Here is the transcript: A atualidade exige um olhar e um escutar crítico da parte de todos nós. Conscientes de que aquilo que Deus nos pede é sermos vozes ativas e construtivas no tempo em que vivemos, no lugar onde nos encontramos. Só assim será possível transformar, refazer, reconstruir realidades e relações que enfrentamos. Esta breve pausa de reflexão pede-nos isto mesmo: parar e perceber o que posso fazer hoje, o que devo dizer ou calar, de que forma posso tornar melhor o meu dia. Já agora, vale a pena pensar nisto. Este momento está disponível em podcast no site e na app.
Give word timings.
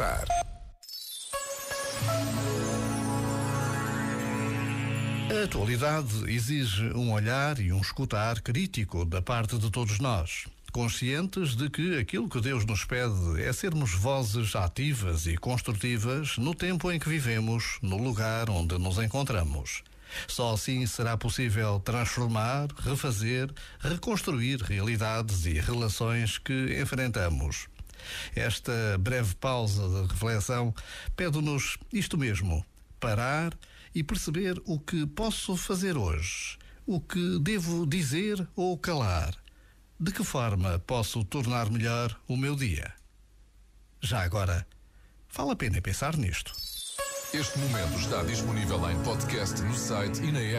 A 0.00 0.24
atualidade 5.44 6.24
exige 6.26 6.84
um 6.94 7.12
olhar 7.12 7.58
e 7.58 7.70
um 7.70 7.82
escutar 7.82 8.40
crítico 8.40 9.04
da 9.04 9.20
parte 9.20 9.58
de 9.58 9.70
todos 9.70 9.98
nós. 9.98 10.46
Conscientes 10.72 11.54
de 11.54 11.68
que 11.68 11.98
aquilo 11.98 12.30
que 12.30 12.40
Deus 12.40 12.64
nos 12.64 12.82
pede 12.82 13.42
é 13.42 13.52
sermos 13.52 13.92
vozes 13.92 14.56
ativas 14.56 15.26
e 15.26 15.36
construtivas 15.36 16.38
no 16.38 16.54
tempo 16.54 16.90
em 16.90 16.98
que 16.98 17.10
vivemos, 17.10 17.76
no 17.82 17.98
lugar 17.98 18.48
onde 18.48 18.78
nos 18.78 18.96
encontramos. 18.96 19.82
Só 20.26 20.54
assim 20.54 20.86
será 20.86 21.14
possível 21.18 21.78
transformar, 21.78 22.68
refazer, 22.78 23.52
reconstruir 23.78 24.62
realidades 24.62 25.44
e 25.44 25.60
relações 25.60 26.38
que 26.38 26.80
enfrentamos. 26.80 27.68
Esta 28.34 28.96
breve 28.98 29.34
pausa 29.36 29.88
de 29.88 30.12
reflexão 30.12 30.74
pede-nos 31.16 31.78
isto 31.92 32.16
mesmo: 32.18 32.64
parar 32.98 33.56
e 33.94 34.02
perceber 34.02 34.60
o 34.64 34.78
que 34.78 35.06
posso 35.06 35.56
fazer 35.56 35.96
hoje, 35.96 36.58
o 36.86 37.00
que 37.00 37.38
devo 37.40 37.86
dizer 37.86 38.46
ou 38.54 38.78
calar, 38.78 39.34
de 39.98 40.12
que 40.12 40.24
forma 40.24 40.78
posso 40.80 41.24
tornar 41.24 41.70
melhor 41.70 42.18
o 42.28 42.36
meu 42.36 42.54
dia. 42.54 42.92
Já 44.00 44.22
agora, 44.22 44.66
vale 45.32 45.52
a 45.52 45.56
pena 45.56 45.80
pensar 45.82 46.16
nisto. 46.16 46.52
Este 47.32 47.58
momento 47.60 47.96
está 47.96 48.24
disponível 48.24 48.90
em 48.90 49.00
podcast 49.04 49.62
no 49.62 49.74
site 49.74 50.20
e 50.20 50.32
na 50.32 50.40
app. 50.40 50.58